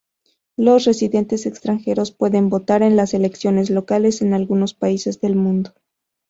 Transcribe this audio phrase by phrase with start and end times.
[0.57, 5.75] Los residentes extranjeros pueden votar en las "elecciones locales" en algunos países del mundo.